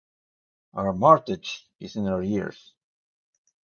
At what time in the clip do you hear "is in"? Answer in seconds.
1.79-2.07